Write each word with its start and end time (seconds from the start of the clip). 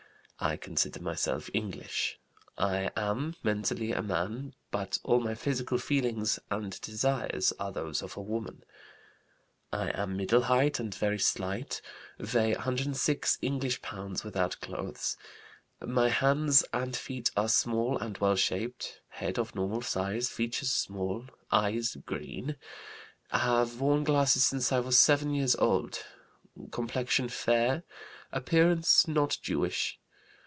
I 0.43 0.57
consider 0.57 0.99
myself 0.99 1.51
English. 1.53 2.17
I 2.57 2.89
am 2.97 3.35
mentally 3.43 3.91
a 3.91 4.01
man, 4.01 4.55
but 4.71 4.97
all 5.03 5.19
my 5.19 5.35
physical 5.35 5.77
feelings 5.77 6.39
and 6.49 6.81
desires 6.81 7.53
are 7.59 7.71
those 7.71 8.01
of 8.01 8.17
a 8.17 8.23
woman. 8.23 8.63
"I 9.71 9.89
am 9.91 10.17
middle 10.17 10.41
height 10.41 10.79
and 10.79 10.95
very 10.95 11.19
slight. 11.19 11.79
Weigh 12.17 12.53
106 12.55 13.37
English 13.43 13.83
pounds, 13.83 14.23
without 14.23 14.59
clothes. 14.61 15.15
My 15.79 16.09
hands 16.09 16.63
and 16.73 16.95
feet 16.95 17.29
are 17.37 17.47
small 17.47 17.99
and 17.99 18.17
well 18.17 18.35
shaped. 18.35 18.99
Head 19.09 19.37
of 19.37 19.53
normal 19.53 19.83
size. 19.83 20.29
Features 20.29 20.71
small. 20.73 21.27
Eyes 21.51 21.97
green. 22.03 22.55
Have 23.29 23.79
worn 23.79 24.03
glasses 24.03 24.43
since 24.45 24.71
I 24.71 24.79
was 24.79 24.99
7 24.99 25.35
years 25.35 25.55
old. 25.57 26.03
Complexion 26.71 27.29
fair. 27.29 27.83
Appearance 28.31 29.07
not 29.07 29.37
Jewish. 29.43 29.99